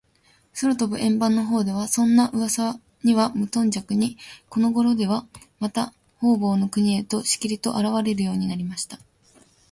[0.59, 4.17] 空とぶ円盤のほうでは、そんなうわさにはむとんじゃくに、
[4.49, 5.27] このごろでは、
[5.59, 8.97] また、ほうぼうの国へと、しきりと、あらわれるようになりました。